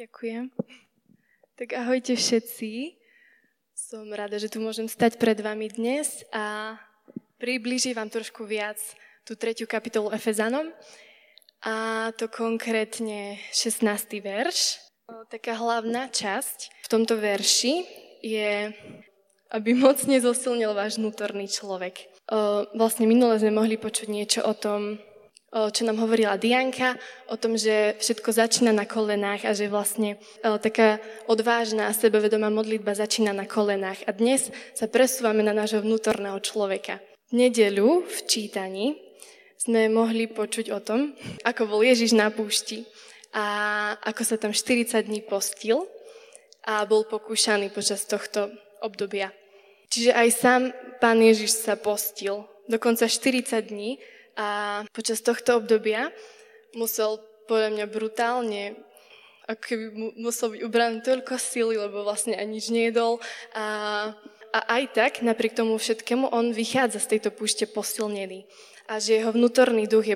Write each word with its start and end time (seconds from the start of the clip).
Ďakujem. 0.00 0.48
Tak 1.60 1.76
ahojte 1.76 2.16
všetci. 2.16 2.96
Som 3.76 4.08
rada, 4.16 4.40
že 4.40 4.48
tu 4.48 4.56
môžem 4.56 4.88
stať 4.88 5.20
pred 5.20 5.36
vami 5.36 5.68
dnes 5.68 6.24
a 6.32 6.72
približiť 7.36 7.92
vám 7.92 8.08
trošku 8.08 8.48
viac 8.48 8.80
tú 9.28 9.36
tretiu 9.36 9.68
kapitolu 9.68 10.08
Efezanom. 10.08 10.72
A 11.60 12.08
to 12.16 12.32
konkrétne 12.32 13.44
16. 13.52 13.84
verš. 14.24 14.80
Taká 15.28 15.60
hlavná 15.60 16.08
časť 16.08 16.80
v 16.80 16.88
tomto 16.88 17.20
verši 17.20 17.84
je, 18.24 18.72
aby 19.52 19.76
mocne 19.76 20.16
zosilnil 20.16 20.72
váš 20.72 20.96
vnútorný 20.96 21.44
človek. 21.44 22.08
Vlastne 22.72 23.04
minule 23.04 23.36
sme 23.36 23.52
mohli 23.52 23.76
počuť 23.76 24.08
niečo 24.08 24.48
o 24.48 24.56
tom, 24.56 24.96
čo 25.50 25.82
nám 25.82 25.98
hovorila 25.98 26.38
Dianka, 26.38 26.94
o 27.26 27.34
tom, 27.34 27.58
že 27.58 27.98
všetko 27.98 28.30
začína 28.30 28.70
na 28.70 28.86
kolenách 28.86 29.42
a 29.42 29.52
že 29.52 29.66
vlastne 29.66 30.14
taká 30.42 31.02
odvážna 31.26 31.90
a 31.90 31.96
sebevedomá 31.96 32.54
modlitba 32.54 32.94
začína 32.94 33.34
na 33.34 33.50
kolenách. 33.50 34.06
A 34.06 34.14
dnes 34.14 34.54
sa 34.78 34.86
presúvame 34.86 35.42
na 35.42 35.50
nášho 35.50 35.82
vnútorného 35.82 36.38
človeka. 36.38 37.02
V 37.34 37.42
nedeľu 37.46 38.06
v 38.06 38.18
čítaní 38.30 38.86
sme 39.58 39.90
mohli 39.90 40.30
počuť 40.30 40.70
o 40.70 40.78
tom, 40.78 41.18
ako 41.42 41.66
bol 41.66 41.82
Ježiš 41.82 42.14
na 42.14 42.30
púšti 42.30 42.86
a 43.34 43.44
ako 44.06 44.22
sa 44.22 44.38
tam 44.38 44.54
40 44.54 45.02
dní 45.06 45.20
postil 45.26 45.86
a 46.62 46.86
bol 46.86 47.02
pokúšaný 47.06 47.74
počas 47.74 48.06
tohto 48.06 48.54
obdobia. 48.82 49.34
Čiže 49.90 50.14
aj 50.14 50.28
sám 50.30 50.62
pán 51.02 51.18
Ježiš 51.18 51.66
sa 51.66 51.74
postil 51.74 52.46
dokonca 52.70 53.10
40 53.10 53.50
dní 53.66 53.98
a 54.40 54.46
počas 54.96 55.20
tohto 55.20 55.60
obdobia 55.60 56.08
musel 56.72 57.20
podľa 57.44 57.76
mňa 57.76 57.86
brutálne 57.92 58.80
ako 59.50 59.62
keby 59.66 59.84
musel 60.14 60.54
byť 60.54 60.62
ubraný 60.62 61.02
toľko 61.02 61.34
sily, 61.34 61.74
lebo 61.74 62.06
vlastne 62.06 62.38
ani 62.38 62.62
nič 62.62 62.70
nejedol. 62.70 63.18
A, 63.58 63.64
a 64.54 64.58
aj 64.78 64.94
tak, 64.94 65.12
napriek 65.26 65.58
tomu 65.58 65.74
všetkému, 65.74 66.30
on 66.30 66.54
vychádza 66.54 67.02
z 67.02 67.18
tejto 67.18 67.34
púšte 67.34 67.66
posilnený. 67.66 68.46
A 68.86 69.02
že 69.02 69.18
jeho 69.18 69.34
vnútorný 69.34 69.90
duch, 69.90 70.06
je, 70.06 70.14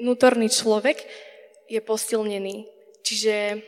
vnútorný 0.00 0.48
človek 0.48 1.04
je 1.68 1.80
posilnený. 1.84 2.64
Čiže 3.04 3.60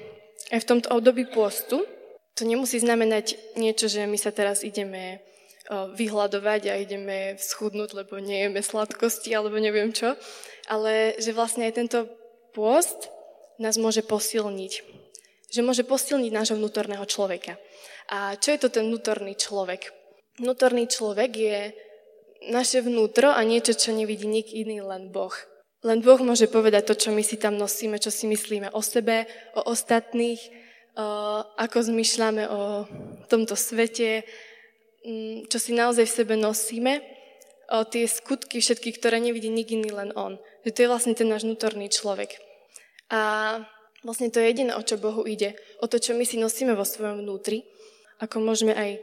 aj 0.57 0.59
v 0.65 0.69
tomto 0.69 0.89
období 0.89 1.29
postu 1.29 1.85
to 2.33 2.43
nemusí 2.49 2.81
znamenať 2.81 3.37
niečo, 3.61 3.87
že 3.87 4.09
my 4.09 4.17
sa 4.17 4.33
teraz 4.33 4.65
ideme 4.65 5.21
vyhľadovať 5.71 6.63
a 6.69 6.81
ideme 6.81 7.41
schudnúť, 7.41 8.05
lebo 8.05 8.21
nejeme 8.21 8.61
sladkosti 8.61 9.33
alebo 9.33 9.57
neviem 9.57 9.93
čo. 9.97 10.13
Ale 10.69 11.17
že 11.17 11.33
vlastne 11.33 11.65
aj 11.65 11.75
tento 11.77 11.99
pôst 12.53 13.09
nás 13.57 13.81
môže 13.81 14.05
posilniť. 14.05 14.73
Že 15.49 15.61
môže 15.65 15.85
posilniť 15.87 16.33
nášho 16.35 16.57
vnútorného 16.59 17.07
človeka. 17.09 17.57
A 18.13 18.37
čo 18.37 18.53
je 18.53 18.61
to 18.61 18.69
ten 18.69 18.85
vnútorný 18.91 19.39
človek? 19.39 19.89
Vnútorný 20.37 20.91
človek 20.91 21.31
je 21.33 21.59
naše 22.51 22.85
vnútro 22.85 23.33
a 23.33 23.41
niečo, 23.41 23.73
čo 23.73 23.97
nevidí 23.97 24.29
nik 24.29 24.53
iný, 24.53 24.85
len 24.85 25.09
Boh. 25.09 25.33
Len 25.81 26.01
Boh 26.05 26.21
môže 26.21 26.49
povedať 26.49 26.93
to, 26.93 26.95
čo 26.97 27.09
my 27.13 27.25
si 27.25 27.41
tam 27.41 27.57
nosíme, 27.57 27.97
čo 27.97 28.13
si 28.13 28.29
myslíme 28.29 28.73
o 28.73 28.81
sebe, 28.85 29.25
o 29.57 29.65
ostatných, 29.69 30.41
ako 31.57 31.79
zmyšľame 31.81 32.45
o 32.49 32.85
tomto 33.29 33.57
svete, 33.57 34.29
čo 35.49 35.59
si 35.61 35.77
naozaj 35.77 36.09
v 36.09 36.17
sebe 36.17 36.35
nosíme, 36.41 37.05
o 37.73 37.85
tie 37.85 38.05
skutky 38.05 38.61
všetky, 38.61 38.97
ktoré 38.97 39.21
nevidí 39.21 39.49
nik 39.49 39.73
iný, 39.73 39.93
len 39.93 40.11
on. 40.17 40.37
Že 40.65 40.71
to 40.73 40.79
je 40.85 40.91
vlastne 40.91 41.15
ten 41.17 41.29
náš 41.29 41.49
vnútorný 41.49 41.89
človek. 41.89 42.37
A 43.13 43.21
vlastne 44.05 44.29
to 44.29 44.41
je 44.41 44.53
jediné, 44.53 44.73
o 44.77 44.83
čo 44.85 45.01
Bohu 45.01 45.25
ide. 45.25 45.57
O 45.81 45.89
to, 45.89 45.97
čo 46.01 46.17
my 46.17 46.25
si 46.29 46.41
nosíme 46.41 46.77
vo 46.77 46.85
svojom 46.85 47.25
vnútri. 47.25 47.65
Ako 48.21 48.41
môžeme 48.41 48.77
aj 48.77 49.01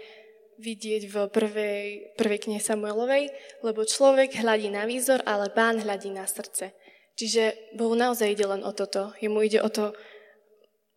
vidieť 0.61 1.09
v 1.09 1.15
prvej, 1.29 1.87
prvej 2.17 2.39
knihe 2.45 2.61
Samuelovej, 2.61 3.33
lebo 3.65 3.81
človek 3.81 4.37
hľadí 4.37 4.69
na 4.69 4.85
výzor, 4.85 5.25
ale 5.25 5.49
pán 5.49 5.81
hľadí 5.81 6.13
na 6.13 6.29
srdce. 6.29 6.77
Čiže 7.17 7.73
Bohu 7.73 7.97
naozaj 7.97 8.29
ide 8.29 8.45
len 8.45 8.61
o 8.61 8.71
toto. 8.73 9.13
Jemu 9.17 9.41
ide 9.41 9.59
o 9.61 9.69
to, 9.73 9.93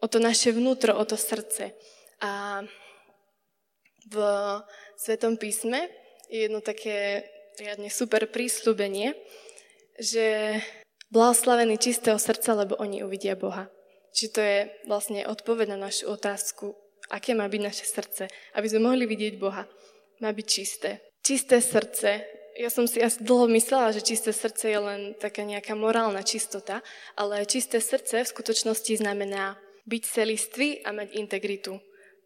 o 0.01 0.07
to 0.07 0.21
naše 0.21 0.53
vnútro, 0.53 0.93
o 0.97 1.05
to 1.09 1.17
srdce. 1.17 1.73
A 2.21 2.61
v 4.11 4.17
Svetom 4.97 5.37
písme 5.37 5.89
je 6.29 6.49
jedno 6.49 6.61
také 6.65 7.29
riadne 7.61 7.91
super 7.91 8.27
prísľubenie, 8.27 9.15
že 10.01 10.59
blahoslavení 11.15 11.79
čistého 11.79 12.19
srdca, 12.19 12.59
lebo 12.59 12.75
oni 12.83 13.07
uvidia 13.07 13.39
Boha. 13.39 13.71
Čiže 14.15 14.31
to 14.31 14.41
je 14.43 14.59
vlastne 14.87 15.27
odpoveď 15.27 15.75
na 15.75 15.91
našu 15.91 16.11
otázku, 16.11 16.75
aké 17.11 17.35
má 17.35 17.47
byť 17.51 17.61
naše 17.63 17.87
srdce, 17.87 18.31
aby 18.55 18.67
sme 18.67 18.91
mohli 18.91 19.07
vidieť 19.07 19.35
Boha. 19.39 19.67
Má 20.23 20.31
byť 20.31 20.47
čisté. 20.47 21.03
Čisté 21.23 21.59
srdce. 21.59 22.23
Ja 22.55 22.71
som 22.71 22.87
si 22.87 23.03
asi 23.03 23.19
dlho 23.27 23.51
myslela, 23.51 23.91
že 23.91 24.07
čisté 24.07 24.31
srdce 24.31 24.71
je 24.71 24.79
len 24.79 25.01
taká 25.19 25.43
nejaká 25.43 25.75
morálna 25.75 26.23
čistota, 26.23 26.87
ale 27.19 27.43
čisté 27.51 27.83
srdce 27.83 28.23
v 28.23 28.31
skutočnosti 28.31 29.03
znamená 29.03 29.59
byť 29.91 30.03
celistvý 30.07 30.87
a 30.87 30.95
mať 30.95 31.19
integritu. 31.19 31.83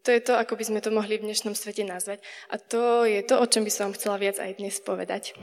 To 0.07 0.09
je 0.15 0.21
to, 0.23 0.33
ako 0.39 0.55
by 0.55 0.63
sme 0.63 0.79
to 0.79 0.95
mohli 0.95 1.19
v 1.19 1.27
dnešnom 1.27 1.51
svete 1.55 1.83
nazvať. 1.83 2.23
A 2.49 2.55
to 2.55 3.03
je 3.03 3.19
to, 3.27 3.35
o 3.35 3.45
čom 3.45 3.67
by 3.67 3.71
som 3.71 3.91
vám 3.91 3.97
chcela 3.99 4.15
viac 4.15 4.39
aj 4.39 4.55
dnes 4.55 4.79
povedať. 4.79 5.35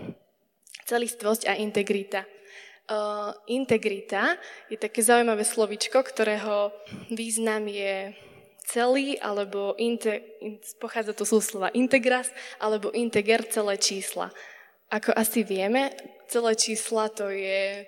Celistvosť 0.88 1.52
a 1.52 1.58
integrita. 1.60 2.24
Uh, 2.86 3.34
integrita 3.50 4.38
je 4.70 4.78
také 4.78 5.02
zaujímavé 5.02 5.42
slovičko, 5.42 6.06
ktorého 6.06 6.70
význam 7.10 7.66
je 7.66 8.14
celý, 8.66 9.18
alebo 9.18 9.74
inte, 9.78 10.22
in, 10.42 10.58
pochádza 10.78 11.14
to 11.14 11.26
sú 11.26 11.42
slova 11.42 11.70
integras, 11.74 12.30
alebo 12.62 12.94
integer, 12.94 13.42
celé 13.46 13.78
čísla. 13.78 14.30
Ako 14.90 15.10
asi 15.18 15.42
vieme, 15.42 15.90
celé 16.30 16.54
čísla 16.54 17.10
to 17.10 17.30
je 17.30 17.86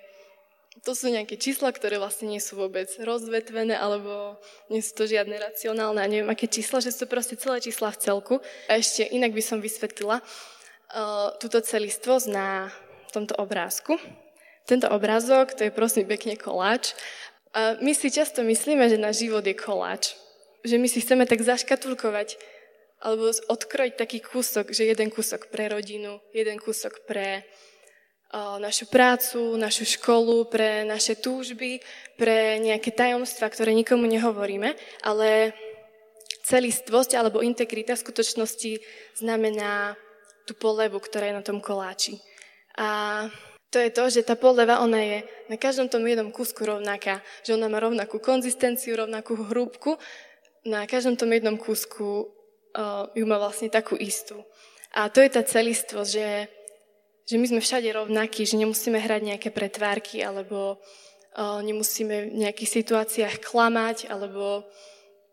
to 0.83 0.95
sú 0.95 1.11
nejaké 1.11 1.35
čísla, 1.35 1.73
ktoré 1.75 1.99
vlastne 1.99 2.31
nie 2.31 2.39
sú 2.39 2.55
vôbec 2.55 2.87
rozvetvené, 3.01 3.75
alebo 3.75 4.39
nie 4.71 4.79
sú 4.79 4.95
to 4.95 5.03
žiadne 5.09 5.35
racionálne 5.35 5.99
a 5.99 6.07
neviem 6.07 6.31
aké 6.31 6.47
čísla, 6.47 6.79
že 6.79 6.93
sú 6.93 7.05
to 7.05 7.11
proste 7.11 7.35
celé 7.35 7.59
čísla 7.59 7.91
v 7.91 7.99
celku. 7.99 8.35
A 8.71 8.79
ešte 8.79 9.03
inak 9.03 9.35
by 9.35 9.43
som 9.43 9.59
vysvetlila 9.59 10.21
uh, 10.21 11.35
túto 11.41 11.59
celistvosť 11.59 12.27
na 12.31 12.71
tomto 13.11 13.35
obrázku. 13.41 13.99
Tento 14.69 14.87
obrázok, 14.87 15.57
to 15.57 15.67
je 15.67 15.73
prosím 15.73 16.05
pekne 16.05 16.37
koláč. 16.37 16.93
A 17.57 17.81
my 17.81 17.97
si 17.97 18.13
často 18.13 18.45
myslíme, 18.45 18.85
že 18.87 19.01
náš 19.01 19.25
život 19.25 19.41
je 19.41 19.57
koláč. 19.57 20.13
Že 20.61 20.77
my 20.77 20.87
si 20.87 21.01
chceme 21.01 21.25
tak 21.25 21.41
zaškatulkovať 21.41 22.37
alebo 22.99 23.31
odkrojiť 23.31 23.95
taký 23.95 24.19
kúsok, 24.19 24.75
že 24.75 24.91
jeden 24.91 25.07
kúsok 25.07 25.47
pre 25.47 25.71
rodinu, 25.71 26.19
jeden 26.35 26.59
kúsok 26.59 27.07
pre 27.07 27.47
našu 28.33 28.85
prácu, 28.85 29.57
našu 29.57 29.85
školu, 29.97 30.45
pre 30.45 30.85
naše 30.85 31.17
túžby, 31.17 31.81
pre 32.13 32.61
nejaké 32.61 32.93
tajomstva, 32.93 33.49
ktoré 33.49 33.73
nikomu 33.73 34.05
nehovoríme, 34.05 34.77
ale 35.01 35.57
celistvosť 36.45 37.17
alebo 37.17 37.41
integrita 37.41 37.97
v 37.97 38.03
skutočnosti 38.05 38.71
znamená 39.17 39.97
tú 40.45 40.53
polevu, 40.53 41.01
ktorá 41.01 41.29
je 41.29 41.37
na 41.37 41.43
tom 41.45 41.61
koláči. 41.61 42.21
A 42.77 43.29
to 43.69 43.77
je 43.77 43.89
to, 43.93 44.09
že 44.09 44.25
tá 44.25 44.33
poleva, 44.33 44.81
ona 44.81 44.97
je 44.97 45.17
na 45.45 45.57
každom 45.57 45.89
tom 45.89 46.01
jednom 46.05 46.33
kúsku 46.33 46.65
rovnaká, 46.65 47.21
že 47.45 47.53
ona 47.53 47.69
má 47.69 47.77
rovnakú 47.77 48.17
konzistenciu, 48.17 48.97
rovnakú 48.97 49.37
hrúbku, 49.45 49.97
na 50.65 50.89
každom 50.89 51.17
tom 51.17 51.29
jednom 51.29 51.53
kúsku 51.57 52.29
uh, 52.73 53.05
ju 53.13 53.25
má 53.29 53.37
vlastne 53.37 53.69
takú 53.69 53.93
istú. 53.93 54.41
A 54.89 55.05
to 55.13 55.21
je 55.21 55.29
tá 55.29 55.45
celistvosť, 55.45 56.09
že 56.09 56.49
že 57.29 57.37
my 57.37 57.45
sme 57.45 57.61
všade 57.61 57.93
rovnakí, 57.93 58.41
že 58.41 58.57
nemusíme 58.57 58.97
hrať 58.97 59.21
nejaké 59.21 59.49
pretvárky 59.53 60.25
alebo 60.25 60.81
uh, 61.37 61.61
nemusíme 61.61 62.33
v 62.33 62.37
nejakých 62.41 62.81
situáciách 62.81 63.45
klamať 63.45 64.09
alebo 64.09 64.65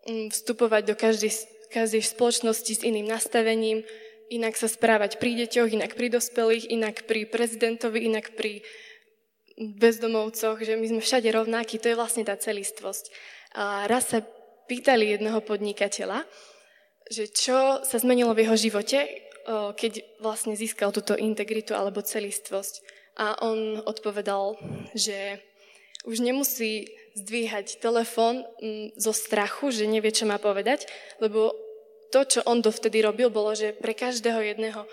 um, 0.04 0.28
vstupovať 0.28 0.92
do 0.92 0.94
každej, 0.94 1.32
každej 1.72 2.04
spoločnosti 2.04 2.72
s 2.76 2.84
iným 2.84 3.08
nastavením, 3.08 3.80
inak 4.28 4.60
sa 4.60 4.68
správať 4.68 5.16
pri 5.16 5.40
deťoch, 5.46 5.72
inak 5.72 5.96
pri 5.96 6.12
dospelých, 6.12 6.68
inak 6.68 7.08
pri 7.08 7.24
prezidentovi, 7.24 8.12
inak 8.12 8.36
pri 8.36 8.60
bezdomovcoch, 9.56 10.60
že 10.60 10.76
my 10.76 10.86
sme 10.92 11.00
všade 11.00 11.32
rovnakí, 11.32 11.80
to 11.80 11.88
je 11.88 11.96
vlastne 11.96 12.28
tá 12.28 12.36
celistvosť. 12.36 13.08
A 13.56 13.88
raz 13.88 14.12
sa 14.12 14.20
pýtali 14.68 15.16
jedného 15.16 15.40
podnikateľa, 15.40 16.28
že 17.08 17.30
čo 17.30 17.80
sa 17.86 17.96
zmenilo 17.96 18.34
v 18.36 18.44
jeho 18.44 18.56
živote, 18.58 19.25
keď 19.78 20.02
vlastne 20.18 20.58
získal 20.58 20.90
túto 20.90 21.14
integritu 21.14 21.72
alebo 21.72 22.02
celistvosť. 22.02 22.82
A 23.16 23.38
on 23.40 23.80
odpovedal, 23.86 24.60
že 24.92 25.40
už 26.04 26.20
nemusí 26.20 26.90
zdvíhať 27.16 27.80
telefón 27.80 28.44
mm, 28.60 29.00
zo 29.00 29.10
strachu, 29.16 29.72
že 29.72 29.88
nevie, 29.88 30.12
čo 30.12 30.28
má 30.28 30.36
povedať, 30.36 30.84
lebo 31.18 31.56
to, 32.12 32.22
čo 32.22 32.40
on 32.46 32.62
dovtedy 32.62 33.02
robil, 33.02 33.32
bolo, 33.32 33.56
že 33.56 33.74
pre 33.74 33.96
každého 33.96 34.38
jedného 34.38 34.86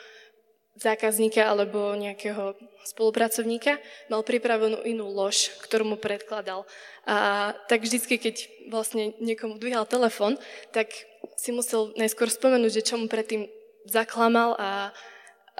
zákazníka 0.81 1.45
alebo 1.45 1.93
nejakého 1.93 2.57
spolupracovníka, 2.83 3.77
mal 4.09 4.25
pripravenú 4.25 4.81
inú 4.83 5.07
lož, 5.13 5.53
ktorú 5.61 5.93
mu 5.93 5.97
predkladal. 6.01 6.65
A 7.05 7.51
tak 7.69 7.85
vždycky, 7.85 8.17
keď 8.17 8.35
vlastne 8.73 9.13
niekomu 9.21 9.61
dvíhal 9.61 9.85
telefon, 9.85 10.35
tak 10.73 10.89
si 11.37 11.53
musel 11.53 11.93
najskôr 11.95 12.27
spomenúť, 12.27 12.81
že 12.81 12.85
čo 12.89 12.97
mu 12.97 13.05
predtým 13.05 13.45
zaklamal 13.87 14.55
a, 14.59 14.91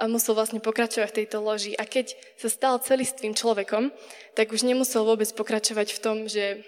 a 0.00 0.02
musel 0.08 0.34
vlastne 0.34 0.58
pokračovať 0.58 1.08
v 1.10 1.18
tejto 1.22 1.38
loži. 1.44 1.72
A 1.76 1.84
keď 1.84 2.16
sa 2.40 2.48
stal 2.48 2.74
celistvým 2.80 3.36
človekom, 3.36 3.92
tak 4.34 4.50
už 4.50 4.64
nemusel 4.66 5.04
vôbec 5.06 5.28
pokračovať 5.32 5.88
v 5.94 6.02
tom, 6.02 6.16
že 6.26 6.64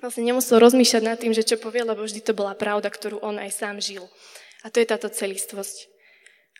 vlastne 0.00 0.28
nemusel 0.28 0.60
rozmýšľať 0.60 1.02
nad 1.02 1.16
tým, 1.16 1.32
že 1.32 1.46
čo 1.46 1.56
povie, 1.56 1.80
lebo 1.80 2.04
vždy 2.04 2.20
to 2.20 2.36
bola 2.36 2.52
pravda, 2.52 2.92
ktorú 2.92 3.22
on 3.24 3.40
aj 3.40 3.50
sám 3.54 3.80
žil. 3.80 4.04
A 4.64 4.68
to 4.68 4.82
je 4.82 4.90
táto 4.90 5.08
celistvosť. 5.08 5.88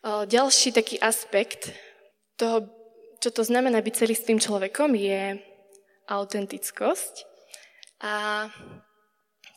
Ďalší 0.07 0.71
taký 0.71 0.97
aspekt 1.03 1.75
toho, 2.39 2.71
čo 3.19 3.35
to 3.35 3.43
znamená 3.43 3.83
byť 3.83 4.07
celistvým 4.07 4.39
človekom, 4.39 4.95
je 4.95 5.41
autentickosť. 6.07 7.27
A 8.07 8.47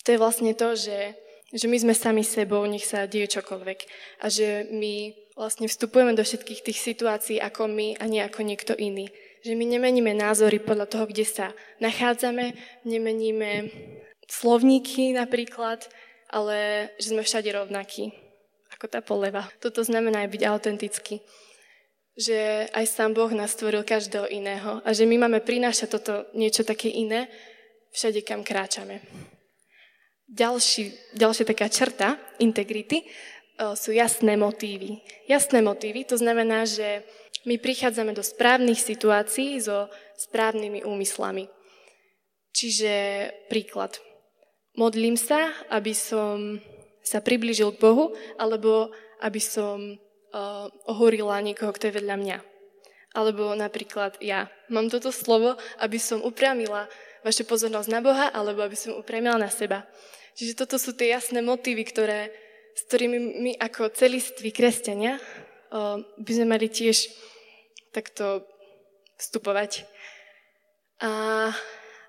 to 0.02 0.07
je 0.16 0.18
vlastne 0.18 0.52
to, 0.57 0.74
že, 0.74 1.13
že 1.50 1.66
my 1.66 1.78
sme 1.81 1.94
sami 1.98 2.22
sebou, 2.22 2.62
nech 2.69 2.86
sa 2.86 3.10
deje 3.10 3.40
čokoľvek. 3.40 3.80
A 4.22 4.30
že 4.30 4.69
my 4.69 5.18
vlastne 5.34 5.66
vstupujeme 5.66 6.13
do 6.13 6.22
všetkých 6.22 6.62
tých 6.62 6.80
situácií 6.80 7.42
ako 7.42 7.66
my 7.72 7.98
a 7.98 8.06
nie 8.06 8.22
ako 8.22 8.46
niekto 8.46 8.78
iný. 8.78 9.10
Že 9.42 9.56
my 9.56 9.66
nemeníme 9.66 10.12
názory 10.13 10.60
podľa 10.60 10.92
toho, 10.92 11.06
kde 11.07 11.25
sa 11.25 11.56
nachádzame, 11.80 12.54
nemeníme 12.86 13.72
slovníky 14.30 15.16
napríklad, 15.16 15.90
ale 16.30 16.90
že 17.01 17.16
sme 17.16 17.25
všade 17.25 17.50
rovnakí 17.50 18.13
ako 18.75 18.86
tá 18.86 19.00
poleva. 19.02 19.50
Toto 19.57 19.81
znamená 19.81 20.28
aj 20.28 20.30
byť 20.30 20.44
autentický. 20.45 21.16
Že 22.19 22.69
aj 22.75 22.86
sám 22.86 23.16
Boh 23.16 23.31
nás 23.31 23.56
stvoril 23.56 23.81
každého 23.88 24.28
iného 24.30 24.84
a 24.84 24.90
že 24.92 25.07
my 25.07 25.18
máme 25.25 25.40
prinášať 25.42 25.88
toto 25.88 26.28
niečo 26.36 26.62
také 26.68 26.92
iné 26.92 27.31
všade, 27.95 28.22
kam 28.22 28.44
kráčame. 28.44 29.02
Ďalší, 30.30 31.18
ďalšia 31.18 31.46
taká 31.50 31.68
črta 31.74 32.22
integrity 32.38 33.02
sú 33.76 33.92
jasné 33.92 34.40
motívy. 34.40 35.04
Jasné 35.28 35.60
motívy, 35.60 36.08
to 36.08 36.16
znamená, 36.16 36.64
že 36.64 37.04
my 37.44 37.60
prichádzame 37.60 38.16
do 38.16 38.24
správnych 38.24 38.80
situácií 38.80 39.60
so 39.60 39.92
správnymi 40.16 40.88
úmyslami. 40.88 41.52
Čiže 42.56 42.92
príklad. 43.52 44.00
Modlím 44.80 45.20
sa, 45.20 45.52
aby 45.74 45.92
som 45.92 46.62
sa 47.04 47.20
priblížil 47.20 47.76
k 47.76 47.81
Bohu, 47.84 48.16
alebo 48.40 48.94
aby 49.20 49.42
som 49.44 49.98
uh, 49.98 50.68
ohorila 50.88 51.42
niekoho, 51.44 51.76
kto 51.76 51.92
je 51.92 51.98
vedľa 52.00 52.16
mňa. 52.16 52.38
Alebo 53.18 53.52
napríklad 53.58 54.22
ja 54.22 54.48
mám 54.70 54.88
toto 54.88 55.10
slovo, 55.10 55.58
aby 55.81 55.98
som 55.98 56.22
upriamila 56.22 56.88
vašu 57.26 57.44
pozornosť 57.44 57.90
na 57.92 58.00
Boha, 58.00 58.31
alebo 58.31 58.64
aby 58.64 58.78
som 58.78 58.96
upriamila 58.96 59.36
na 59.36 59.52
seba. 59.52 59.84
Čiže 60.39 60.56
toto 60.56 60.80
sú 60.80 60.95
tie 60.95 61.12
jasné 61.12 61.44
motívy, 61.44 61.83
ktoré, 61.83 62.31
s 62.71 62.88
ktorými 62.88 63.44
my 63.44 63.51
ako 63.59 63.91
celiství 63.91 64.56
kresťania 64.56 65.19
uh, 65.19 66.00
by 66.15 66.31
sme 66.31 66.56
mali 66.56 66.71
tiež 66.71 67.12
takto 67.91 68.47
vstupovať. 69.19 69.83
A 71.03 71.12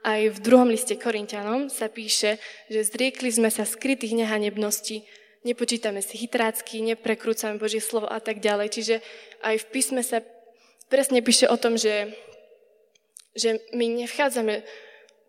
aj 0.06 0.20
v 0.30 0.38
druhom 0.46 0.70
liste 0.70 0.94
Korintianom 0.94 1.74
sa 1.74 1.90
píše, 1.90 2.38
že 2.70 2.86
zriekli 2.86 3.34
sme 3.34 3.50
sa 3.50 3.66
skrytých 3.66 4.14
nehanebností, 4.14 5.02
nepočítame 5.42 5.98
si 5.98 6.14
chytrácky, 6.14 6.86
neprekrúcame 6.86 7.58
Božie 7.58 7.82
slovo 7.82 8.06
a 8.06 8.22
tak 8.22 8.38
ďalej. 8.38 8.68
Čiže 8.70 8.96
aj 9.42 9.58
v 9.58 9.66
písme 9.74 10.06
sa 10.06 10.22
presne 10.86 11.18
píše 11.18 11.50
o 11.50 11.58
tom, 11.58 11.74
že, 11.74 12.14
že 13.34 13.58
my 13.74 14.06
nevchádzame 14.06 14.62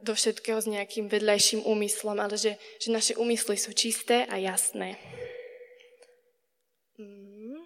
do 0.02 0.18
všetkého 0.18 0.58
s 0.58 0.68
nejakým 0.68 1.08
vedľajším 1.08 1.66
úmyslom, 1.66 2.18
ale 2.18 2.36
že, 2.38 2.58
že 2.82 2.90
naše 2.90 3.14
úmysly 3.18 3.58
sú 3.58 3.72
čisté 3.74 4.26
a 4.26 4.38
jasné. 4.42 4.98
Mm. 6.98 7.62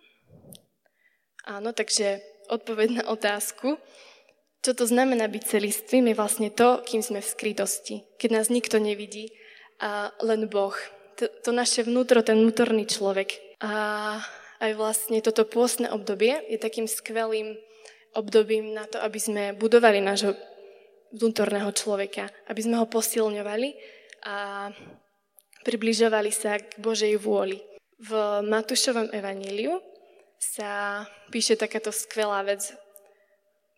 Áno, 1.47 1.71
takže 1.71 2.19
odpoveď 2.51 3.01
na 3.01 3.03
otázku. 3.09 3.79
Čo 4.65 4.71
to 4.73 4.85
znamená 4.89 5.29
byť 5.29 5.43
celistvým 5.45 6.09
je 6.09 6.15
vlastne 6.17 6.49
to, 6.49 6.81
kým 6.81 7.05
sme 7.05 7.21
v 7.21 7.31
skrytosti. 7.31 7.95
Keď 8.17 8.29
nás 8.33 8.47
nikto 8.49 8.81
nevidí, 8.81 9.29
a 9.79 10.11
len 10.23 10.47
Boh. 10.47 10.75
To, 11.19 11.27
to 11.43 11.51
naše 11.51 11.83
vnútro, 11.83 12.23
ten 12.23 12.39
vnútorný 12.39 12.87
človek. 12.87 13.59
A 13.63 14.19
aj 14.59 14.71
vlastne 14.75 15.19
toto 15.19 15.43
pôstne 15.47 15.91
obdobie 15.91 16.43
je 16.51 16.59
takým 16.59 16.87
skvelým 16.87 17.55
obdobím 18.15 18.71
na 18.71 18.87
to, 18.87 18.99
aby 19.03 19.19
sme 19.19 19.43
budovali 19.55 19.99
nášho 19.99 20.35
vnútorného 21.13 21.69
človeka, 21.75 22.31
aby 22.49 22.61
sme 22.63 22.81
ho 22.81 22.89
posilňovali 22.89 23.69
a 24.25 24.69
približovali 25.61 26.31
sa 26.33 26.57
k 26.57 26.77
Božej 26.81 27.17
vôli. 27.21 27.61
V 28.01 28.11
Matúšovom 28.43 29.13
evaníliu 29.13 29.79
sa 30.37 31.03
píše 31.31 31.55
takáto 31.55 31.89
skvelá 31.95 32.43
vec 32.43 32.75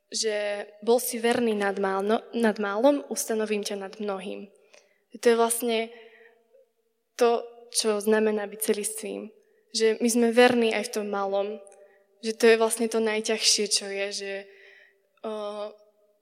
že 0.07 0.67
bol 0.79 1.03
si 1.03 1.19
verný 1.19 1.51
nad, 1.51 1.75
málno, 1.79 2.23
nad 2.31 2.55
málom, 2.63 3.03
ustanovím 3.11 3.63
ťa 3.63 3.75
nad 3.75 3.93
mnohým. 3.99 4.47
To 5.19 5.25
je 5.27 5.35
vlastne 5.39 5.91
to, 7.19 7.43
čo 7.73 7.99
znamená 7.99 8.47
byť 8.47 8.59
celistvým. 8.61 9.27
Že 9.75 9.99
my 9.99 10.09
sme 10.09 10.27
verní 10.31 10.71
aj 10.71 10.87
v 10.87 10.93
tom 10.93 11.07
malom. 11.11 11.59
Že 12.23 12.31
to 12.39 12.45
je 12.47 12.61
vlastne 12.61 12.87
to 12.87 13.03
najťažšie, 13.03 13.65
čo 13.67 13.85
je. 13.91 14.07
Že, 14.15 14.33
o, 15.27 15.31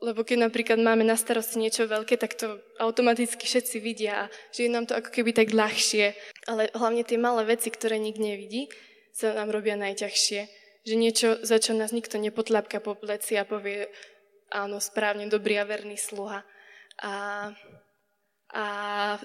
lebo 0.03 0.27
keď 0.27 0.50
napríklad 0.50 0.80
máme 0.80 1.07
na 1.07 1.15
starosti 1.15 1.59
niečo 1.62 1.88
veľké, 1.88 2.19
tak 2.19 2.36
to 2.36 2.59
automaticky 2.80 3.47
všetci 3.47 3.77
vidia. 3.80 4.27
Že 4.51 4.59
je 4.68 4.69
nám 4.71 4.86
to 4.88 4.94
ako 4.95 5.09
keby 5.09 5.31
tak 5.31 5.56
ľahšie. 5.56 6.15
Ale 6.51 6.68
hlavne 6.75 7.07
tie 7.07 7.15
malé 7.15 7.47
veci, 7.47 7.71
ktoré 7.71 7.95
nik 8.00 8.19
nevidí, 8.19 8.68
sa 9.15 9.31
nám 9.31 9.56
robia 9.56 9.80
najťažšie 9.80 10.65
že 10.86 10.95
niečo, 10.95 11.42
za 11.42 11.57
čo 11.57 11.74
nás 11.74 11.89
nikto 11.89 12.21
nepotľapka 12.21 12.77
po 12.77 12.94
pleci 12.94 13.33
a 13.42 13.44
povie, 13.44 13.89
áno, 14.53 14.77
správne, 14.77 15.25
dobrý 15.25 15.57
a 15.57 15.65
verný 15.65 15.98
sluha. 15.98 16.45
A, 17.01 17.13
a 18.53 18.65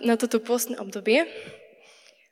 na 0.00 0.16
toto 0.16 0.40
postné 0.40 0.80
obdobie 0.80 1.28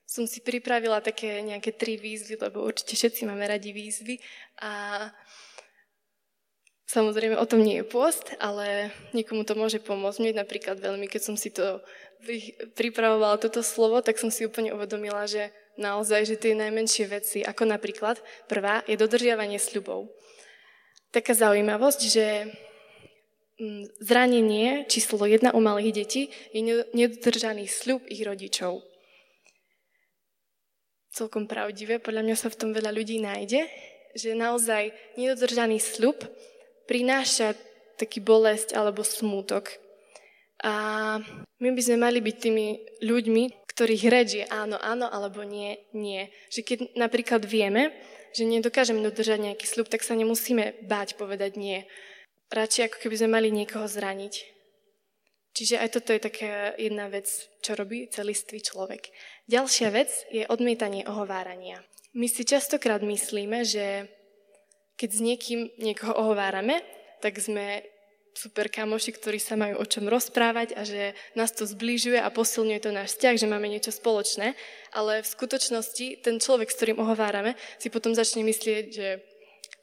som 0.09 0.25
si 0.25 0.41
pripravila 0.41 1.05
také 1.05 1.45
nejaké 1.45 1.77
tri 1.77 2.01
výzvy, 2.01 2.41
lebo 2.41 2.65
určite 2.65 2.97
všetci 2.97 3.29
máme 3.29 3.45
radi 3.45 3.77
výzvy. 3.77 4.17
A 4.65 5.05
samozrejme 6.89 7.37
o 7.37 7.47
tom 7.47 7.61
nie 7.61 7.85
je 7.85 7.87
post, 7.87 8.33
ale 8.41 8.91
niekomu 9.13 9.45
to 9.45 9.53
môže 9.53 9.79
pomôcť. 9.85 10.19
Mne 10.25 10.43
napríklad 10.43 10.81
veľmi, 10.81 11.05
keď 11.05 11.23
som 11.23 11.37
si 11.37 11.53
to 11.53 11.85
pripravovala 12.75 13.39
toto 13.39 13.63
slovo, 13.63 14.01
tak 14.01 14.19
som 14.19 14.33
si 14.33 14.49
úplne 14.49 14.75
uvedomila, 14.75 15.29
že 15.29 15.53
naozaj, 15.79 16.27
že 16.27 16.41
tie 16.41 16.59
najmenšie 16.59 17.07
veci, 17.07 17.39
ako 17.47 17.69
napríklad 17.69 18.19
prvá 18.51 18.83
je 18.89 18.99
dodržiavanie 18.99 19.61
sľubov. 19.61 20.11
Taká 21.15 21.33
zaujímavosť, 21.33 22.01
že 22.11 22.27
mm, 23.61 24.03
zranenie 24.03 24.85
číslo 24.91 25.23
jedna 25.25 25.55
u 25.55 25.61
malých 25.63 26.05
detí 26.05 26.23
je 26.51 26.85
nedodržaný 26.93 27.71
sľub 27.71 28.03
ich 28.11 28.21
rodičov. 28.27 28.83
Celkom 31.15 31.49
pravdivé, 31.49 32.03
podľa 32.03 32.23
mňa 32.27 32.37
sa 32.37 32.49
v 32.53 32.59
tom 32.59 32.71
veľa 32.75 32.93
ľudí 32.93 33.23
nájde, 33.23 33.65
že 34.13 34.37
naozaj 34.37 34.93
nedodržaný 35.17 35.81
sľub 35.81 36.19
prináša 36.89 37.53
taký 38.01 38.25
bolesť 38.25 38.73
alebo 38.73 39.05
smútok. 39.05 39.69
A 40.65 40.75
my 41.63 41.69
by 41.71 41.83
sme 41.85 42.03
mali 42.03 42.19
byť 42.19 42.37
tými 42.41 42.67
ľuďmi, 43.05 43.69
ktorých 43.71 44.05
reč 44.11 44.29
je 44.43 44.45
áno, 44.51 44.75
áno, 44.83 45.07
alebo 45.07 45.47
nie, 45.47 45.79
nie. 45.95 46.27
Že 46.51 46.61
keď 46.67 46.79
napríklad 46.99 47.47
vieme, 47.47 47.95
že 48.35 48.43
nedokážeme 48.43 48.99
dodržať 48.99 49.39
nejaký 49.39 49.67
slub, 49.71 49.87
tak 49.87 50.03
sa 50.03 50.19
nemusíme 50.19 50.83
báť 50.91 51.15
povedať 51.15 51.55
nie. 51.55 51.87
Radšej 52.51 52.91
ako 52.91 52.99
keby 53.07 53.15
sme 53.23 53.31
mali 53.39 53.49
niekoho 53.55 53.87
zraniť. 53.87 54.59
Čiže 55.55 55.79
aj 55.79 55.89
toto 55.95 56.11
je 56.15 56.23
taká 56.23 56.75
jedna 56.79 57.11
vec, 57.11 57.27
čo 57.63 57.75
robí 57.75 58.07
celistvý 58.11 58.63
človek. 58.63 59.11
Ďalšia 59.51 59.89
vec 59.91 60.11
je 60.31 60.47
odmietanie 60.47 61.07
ohovárania. 61.07 61.83
My 62.15 62.27
si 62.27 62.43
častokrát 62.47 63.03
myslíme, 63.03 63.63
že 63.63 64.11
keď 64.99 65.11
s 65.15 65.21
niekým 65.23 65.61
niekoho 65.79 66.13
ohovárame, 66.19 66.83
tak 67.23 67.39
sme 67.39 67.87
super 68.39 68.71
kamoši, 68.71 69.19
ktorí 69.19 69.43
sa 69.43 69.59
majú 69.59 69.83
o 69.83 69.87
čom 69.87 70.07
rozprávať 70.07 70.79
a 70.79 70.87
že 70.87 71.19
nás 71.35 71.51
to 71.51 71.67
zbližuje 71.67 72.23
a 72.23 72.31
posilňuje 72.31 72.81
to 72.83 72.91
náš 72.95 73.19
vzťah, 73.19 73.35
že 73.35 73.51
máme 73.51 73.67
niečo 73.67 73.91
spoločné, 73.91 74.55
ale 74.95 75.27
v 75.27 75.29
skutočnosti 75.29 76.23
ten 76.23 76.39
človek, 76.39 76.71
s 76.71 76.79
ktorým 76.79 77.03
ohovárame, 77.03 77.59
si 77.83 77.91
potom 77.91 78.15
začne 78.15 78.47
myslieť, 78.47 78.85
že 78.95 79.09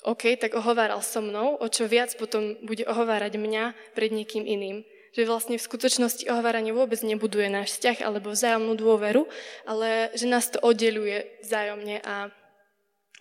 OK, 0.07 0.39
tak 0.39 0.55
ohováral 0.55 1.01
so 1.01 1.19
mnou, 1.19 1.57
o 1.59 1.67
čo 1.67 1.89
viac 1.89 2.13
potom 2.15 2.55
bude 2.63 2.85
ohovárať 2.85 3.35
mňa 3.35 3.63
pred 3.97 4.13
niekým 4.13 4.45
iným. 4.45 4.85
Že 5.17 5.31
vlastne 5.31 5.55
v 5.57 5.65
skutočnosti 5.65 6.29
ohováranie 6.29 6.75
vôbec 6.75 7.01
nebuduje 7.01 7.49
náš 7.49 7.75
vzťah 7.75 8.05
alebo 8.05 8.31
vzájomnú 8.31 8.77
dôveru, 8.77 9.25
ale 9.65 10.13
že 10.13 10.29
nás 10.29 10.47
to 10.47 10.61
oddeluje 10.61 11.41
vzájomne 11.41 12.03
a, 12.05 12.29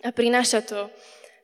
a 0.05 0.09
prináša 0.13 0.61
to 0.61 0.93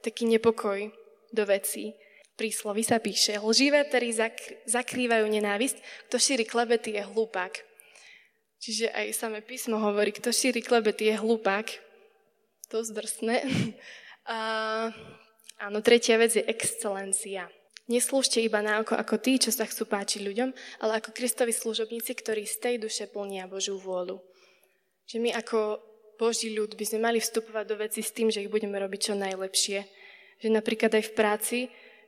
taký 0.02 0.26
nepokoj 0.28 0.90
do 1.32 1.44
vecí. 1.48 1.96
Príslovi 2.36 2.82
sa 2.82 2.98
píše, 2.98 3.38
lživé 3.38 3.86
pery 3.86 4.10
zak- 4.10 4.66
zakrývajú 4.66 5.30
nenávisť, 5.30 5.78
kto 6.10 6.16
šíri 6.18 6.46
klebety 6.48 6.98
je 6.98 7.04
hlupák. 7.06 7.54
Čiže 8.62 8.94
aj 8.94 9.08
samé 9.18 9.40
písmo 9.42 9.78
hovorí, 9.82 10.14
kto 10.14 10.34
šíri 10.34 10.62
klebety 10.62 11.14
je 11.14 11.16
hlupák. 11.22 11.68
To 12.74 12.82
zdrsné. 12.82 13.46
A, 14.22 14.38
áno, 15.58 15.82
tretia 15.82 16.18
vec 16.22 16.38
je 16.38 16.46
excelencia. 16.46 17.50
Neslúžte 17.90 18.38
iba 18.38 18.62
na 18.62 18.80
oko 18.80 18.94
ako 18.94 19.18
tí, 19.18 19.42
čo 19.42 19.50
sa 19.50 19.66
chcú 19.66 19.90
páčiť 19.90 20.22
ľuďom, 20.22 20.50
ale 20.86 21.02
ako 21.02 21.10
Kristovi 21.12 21.50
služobníci, 21.52 22.14
ktorí 22.14 22.46
z 22.46 22.58
tej 22.62 22.76
duše 22.78 23.10
plnia 23.10 23.50
Božiu 23.50 23.82
vôľu. 23.82 24.22
Že 25.10 25.18
my 25.20 25.30
ako 25.36 25.82
Boží 26.20 26.54
ľud 26.54 26.76
by 26.76 26.86
sme 26.88 27.00
mali 27.12 27.20
vstupovať 27.20 27.66
do 27.68 27.76
veci 27.80 28.02
s 28.02 28.16
tým, 28.16 28.32
že 28.32 28.44
ich 28.44 28.52
budeme 28.52 28.76
robiť 28.80 29.00
čo 29.12 29.14
najlepšie. 29.16 29.80
Že 30.42 30.50
napríklad 30.52 30.92
aj 30.98 31.04
v 31.08 31.16
práci 31.16 31.58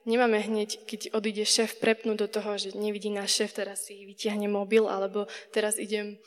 nemáme 0.03 0.39
hneď, 0.39 0.83
keď 0.83 1.15
odíde 1.15 1.47
šéf, 1.47 1.79
prepnúť 1.79 2.17
do 2.17 2.27
toho, 2.27 2.59
že 2.59 2.75
nevidí 2.75 3.07
náš 3.07 3.43
šéf, 3.43 3.55
teraz 3.55 3.87
si 3.87 4.03
vytiahne 4.03 4.51
mobil, 4.51 4.87
alebo 4.87 5.27
teraz 5.55 5.79
idem 5.79 6.19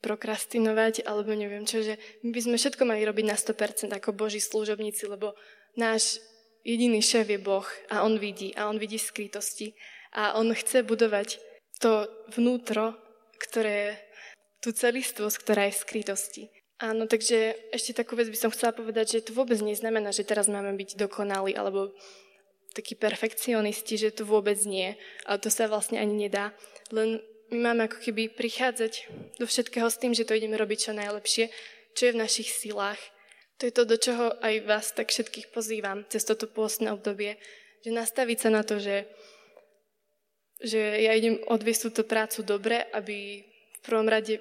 prokrastinovať, 0.00 1.04
alebo 1.04 1.36
neviem 1.36 1.68
čo, 1.68 1.84
že 1.84 2.00
my 2.24 2.32
by 2.32 2.40
sme 2.40 2.56
všetko 2.56 2.82
mali 2.88 3.04
robiť 3.04 3.24
na 3.28 3.36
100% 3.36 3.92
ako 3.92 4.16
Boží 4.16 4.40
služobníci, 4.40 5.04
lebo 5.10 5.36
náš 5.76 6.22
jediný 6.64 7.04
šéf 7.04 7.28
je 7.28 7.40
Boh 7.40 7.66
a 7.92 8.04
on 8.04 8.16
vidí 8.16 8.56
a 8.56 8.68
on 8.68 8.80
vidí 8.80 8.96
skrytosti 8.96 9.76
a 10.16 10.40
on 10.40 10.52
chce 10.56 10.82
budovať 10.82 11.38
to 11.80 12.08
vnútro, 12.32 12.96
ktoré, 13.40 13.96
tú 14.60 14.72
celistvosť, 14.72 15.36
ktorá 15.40 15.68
je 15.68 15.76
v 15.76 15.82
skrytosti. 15.84 16.44
Áno, 16.80 17.04
takže 17.04 17.56
ešte 17.76 17.92
takú 17.92 18.16
vec 18.16 18.32
by 18.32 18.38
som 18.40 18.50
chcela 18.50 18.72
povedať, 18.72 19.20
že 19.20 19.28
to 19.28 19.36
vôbec 19.36 19.60
neznamená, 19.60 20.16
že 20.16 20.24
teraz 20.24 20.48
máme 20.48 20.72
byť 20.72 20.96
dokonalí 20.96 21.52
alebo 21.52 21.92
takí 22.72 22.96
perfekcionisti, 22.96 24.00
že 24.00 24.16
to 24.16 24.24
vôbec 24.24 24.56
nie. 24.64 24.96
Ale 25.28 25.36
to 25.44 25.52
sa 25.52 25.68
vlastne 25.68 26.00
ani 26.00 26.28
nedá. 26.28 26.56
Len 26.88 27.20
my 27.52 27.58
máme 27.60 27.84
ako 27.84 28.00
keby 28.00 28.32
prichádzať 28.32 29.12
do 29.36 29.44
všetkého 29.44 29.92
s 29.92 30.00
tým, 30.00 30.16
že 30.16 30.24
to 30.24 30.32
ideme 30.32 30.56
robiť 30.56 30.88
čo 30.88 30.92
najlepšie, 30.96 31.52
čo 31.92 32.02
je 32.08 32.14
v 32.16 32.22
našich 32.24 32.48
silách 32.48 33.00
to 33.60 33.68
je 33.68 33.76
to, 33.76 33.84
do 33.84 33.96
čoho 34.00 34.32
aj 34.40 34.54
vás 34.64 34.86
tak 34.96 35.12
všetkých 35.12 35.52
pozývam 35.52 36.08
cez 36.08 36.24
toto 36.24 36.48
pôstne 36.48 36.88
obdobie, 36.96 37.36
že 37.84 37.92
nastaviť 37.92 38.38
sa 38.40 38.48
na 38.48 38.64
to, 38.64 38.80
že, 38.80 39.04
že 40.64 40.80
ja 40.80 41.12
idem 41.12 41.36
odviesť 41.44 41.92
túto 41.92 42.02
prácu 42.08 42.40
dobre, 42.40 42.88
aby 42.96 43.44
v 43.44 43.80
prvom 43.84 44.08
rade 44.08 44.40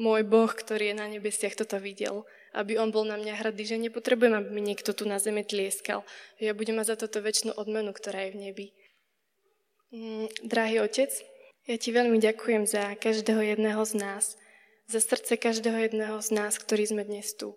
môj 0.00 0.22
Boh, 0.24 0.48
ktorý 0.48 0.92
je 0.92 1.00
na 1.00 1.06
nebesiach, 1.08 1.56
toto 1.56 1.80
videl. 1.80 2.24
Aby 2.56 2.80
on 2.80 2.88
bol 2.88 3.04
na 3.04 3.20
mňa 3.20 3.44
hrdý, 3.44 3.68
že 3.68 3.76
nepotrebujem, 3.76 4.32
aby 4.32 4.48
mi 4.48 4.62
niekto 4.64 4.96
tu 4.96 5.04
na 5.04 5.20
zemi 5.20 5.44
tlieskal. 5.44 6.04
Ja 6.40 6.56
budem 6.56 6.80
mať 6.80 6.96
za 6.96 7.06
toto 7.06 7.20
väčšinu 7.20 7.52
odmenu, 7.56 7.92
ktorá 7.92 8.28
je 8.28 8.32
v 8.32 8.40
nebi. 8.48 8.66
Mm, 9.92 10.26
drahý 10.48 10.80
otec, 10.80 11.12
ja 11.68 11.76
ti 11.76 11.92
veľmi 11.92 12.16
ďakujem 12.16 12.64
za 12.64 12.96
každého 12.96 13.44
jedného 13.54 13.82
z 13.84 13.92
nás, 14.00 14.24
za 14.88 15.04
srdce 15.04 15.36
každého 15.36 15.90
jedného 15.90 16.16
z 16.22 16.28
nás, 16.32 16.56
ktorí 16.56 16.88
sme 16.88 17.04
dnes 17.04 17.36
tu 17.36 17.56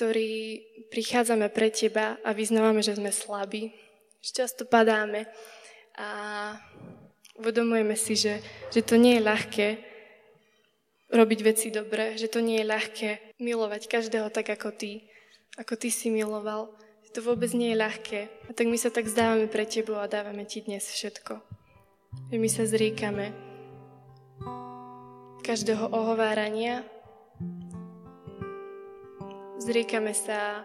ktorí 0.00 0.64
prichádzame 0.88 1.52
pre 1.52 1.68
Teba 1.68 2.16
a 2.24 2.32
vyznávame, 2.32 2.80
že 2.80 2.96
sme 2.96 3.12
slabí, 3.12 3.68
často 4.24 4.64
padáme 4.64 5.28
a 5.92 6.08
uvedomujeme 7.36 7.92
si, 8.00 8.16
že, 8.16 8.40
že 8.72 8.80
to 8.80 8.96
nie 8.96 9.20
je 9.20 9.26
ľahké 9.28 9.68
robiť 11.10 11.40
veci 11.42 11.68
dobre, 11.74 12.14
že 12.16 12.30
to 12.30 12.38
nie 12.38 12.62
je 12.62 12.70
ľahké 12.70 13.10
milovať 13.42 13.90
každého 13.90 14.30
tak, 14.30 14.50
ako 14.54 14.70
Ty, 14.74 15.02
ako 15.58 15.74
Ty 15.76 15.88
si 15.90 16.08
miloval. 16.10 16.70
Že 17.06 17.10
to 17.10 17.20
vôbec 17.26 17.50
nie 17.52 17.74
je 17.74 17.82
ľahké. 17.82 18.20
A 18.46 18.50
tak 18.54 18.70
my 18.70 18.78
sa 18.78 18.94
tak 18.94 19.10
zdávame 19.10 19.50
pre 19.50 19.66
Tebou 19.66 19.98
a 19.98 20.10
dávame 20.10 20.46
Ti 20.46 20.64
dnes 20.64 20.86
všetko. 20.86 21.42
Že 22.30 22.36
my 22.38 22.48
sa 22.50 22.62
zriekame 22.66 23.26
každého 25.42 25.90
ohovárania, 25.90 26.86
Zriekame 29.60 30.16
sa 30.16 30.64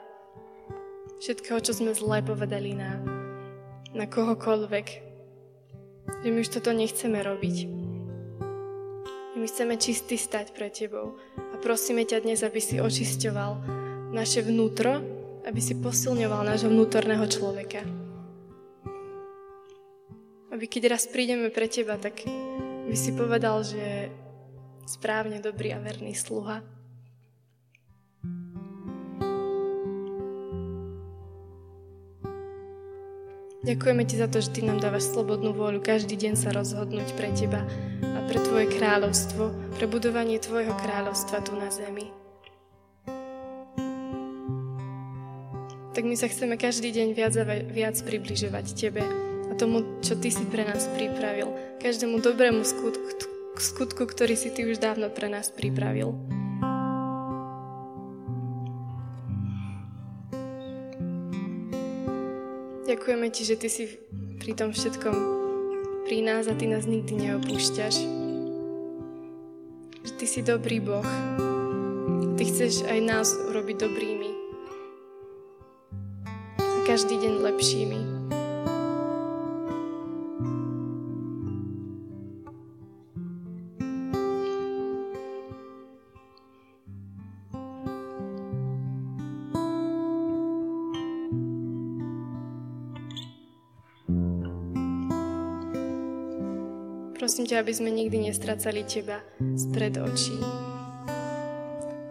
všetkého, 1.19 1.59
čo 1.59 1.75
sme 1.75 1.91
zle 1.91 2.23
povedali 2.23 2.71
na, 2.71 2.95
na 3.91 4.07
kohokoľvek. 4.07 4.87
Že 6.23 6.27
my 6.31 6.39
už 6.39 6.49
toto 6.55 6.71
nechceme 6.71 7.19
robiť. 7.19 7.85
My 9.45 9.53
chceme 9.53 9.77
čistý 9.77 10.17
stať 10.17 10.57
pre 10.57 10.73
Tebou. 10.73 11.21
A 11.37 11.61
prosíme 11.61 12.01
ťa 12.01 12.25
dnes, 12.25 12.41
aby 12.41 12.57
si 12.57 12.81
očisťoval 12.81 13.61
naše 14.09 14.41
vnútro, 14.41 14.97
aby 15.45 15.61
si 15.61 15.77
posilňoval 15.77 16.49
nášho 16.49 16.73
vnútorného 16.73 17.21
človeka. 17.29 17.85
Aby 20.49 20.65
keď 20.65 20.97
raz 20.97 21.05
prídeme 21.05 21.53
pre 21.53 21.69
Teba, 21.69 21.93
tak 22.01 22.25
by 22.89 22.97
si 22.97 23.13
povedal, 23.13 23.61
že 23.61 24.09
správne 24.89 25.37
dobrý 25.37 25.77
a 25.77 25.79
verný 25.85 26.17
sluha. 26.17 26.65
Ďakujeme 33.61 34.03
Ti 34.09 34.15
za 34.17 34.25
to, 34.25 34.41
že 34.41 34.49
Ty 34.57 34.73
nám 34.73 34.81
dávaš 34.81 35.13
slobodnú 35.13 35.53
vôľu 35.53 35.85
každý 35.85 36.17
deň 36.17 36.33
sa 36.33 36.49
rozhodnúť 36.49 37.13
pre 37.13 37.29
Teba 37.37 37.61
pre 38.25 38.41
Tvoje 38.41 38.67
kráľovstvo, 38.74 39.53
pre 39.77 39.86
budovanie 39.86 40.41
Tvojho 40.41 40.74
kráľovstva 40.74 41.46
tu 41.46 41.53
na 41.53 41.70
zemi. 41.70 42.10
Tak 45.94 46.03
my 46.03 46.15
sa 46.17 46.27
chceme 46.27 46.60
každý 46.60 46.91
deň 46.91 47.08
viac 47.15 47.34
a 47.39 47.46
viac 47.48 47.96
približovať 48.01 48.65
Tebe 48.75 49.05
a 49.48 49.53
tomu, 49.55 50.01
čo 50.01 50.17
Ty 50.17 50.29
si 50.34 50.44
pre 50.50 50.65
nás 50.65 50.89
pripravil. 50.91 51.53
Každému 51.79 52.20
dobrému 52.20 52.65
skutku, 52.65 53.29
skutku 53.62 54.03
ktorý 54.10 54.34
si 54.34 54.51
Ty 54.51 54.67
už 54.74 54.82
dávno 54.82 55.08
pre 55.13 55.29
nás 55.29 55.53
pripravil. 55.53 56.17
Ďakujeme 62.89 63.27
Ti, 63.29 63.41
že 63.48 63.55
Ty 63.55 63.70
si 63.70 63.84
pri 64.41 64.51
tom 64.58 64.74
všetkom 64.74 65.44
pri 66.05 66.21
nás 66.21 66.45
a 66.45 66.53
Ty 66.53 66.69
nás 66.69 66.85
nikdy 66.85 67.17
neopúšťaš. 67.17 68.05
Že 70.05 70.12
Ty 70.21 70.25
si 70.29 70.39
dobrý 70.45 70.77
Boh. 70.77 71.09
Ty 72.38 72.43
chceš 72.45 72.85
aj 72.85 73.00
nás 73.01 73.27
urobiť 73.50 73.89
dobrými. 73.89 74.29
Každý 76.85 77.17
deň 77.17 77.33
lepšími. 77.41 78.14
Prosím 97.15 97.48
ťa, 97.48 97.63
aby 97.63 97.72
sme 97.72 97.95
nikdy 97.95 98.27
nestracali 98.27 98.84
Teba 98.84 99.24
spred 99.55 99.95
očí. 100.03 100.36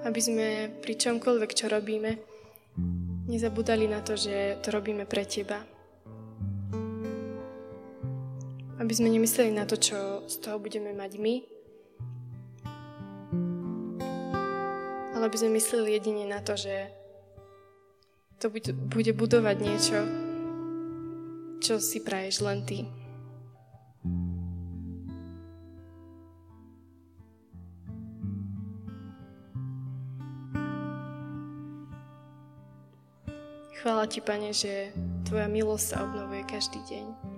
Aby 0.01 0.21
sme 0.21 0.47
pri 0.81 0.97
čomkoľvek, 0.97 1.51
čo 1.53 1.69
robíme, 1.69 2.17
nezabudali 3.29 3.85
na 3.85 4.01
to, 4.01 4.17
že 4.17 4.57
to 4.65 4.73
robíme 4.73 5.05
pre 5.05 5.29
Teba. 5.29 5.61
Aby 8.81 8.93
sme 8.97 9.13
nemysleli 9.13 9.53
na 9.53 9.69
to, 9.69 9.77
čo 9.77 10.25
z 10.25 10.41
toho 10.41 10.57
budeme 10.57 10.97
mať 10.97 11.21
my, 11.21 11.35
ale 15.13 15.23
aby 15.29 15.37
sme 15.37 15.61
mysleli 15.61 16.01
jedine 16.01 16.25
na 16.25 16.41
to, 16.41 16.57
že 16.57 16.89
to 18.41 18.49
bude 18.89 19.13
budovať 19.13 19.57
niečo, 19.61 19.99
čo 21.61 21.77
si 21.77 22.01
praješ 22.01 22.41
len 22.41 22.65
Ty. 22.65 23.04
Chvála 33.85 34.09
Ti, 34.09 34.25
Pane, 34.25 34.49
že 34.49 34.97
Tvoja 35.29 35.45
milosť 35.45 35.85
sa 35.93 36.09
obnovuje 36.09 36.41
každý 36.49 36.81
deň. 36.89 37.34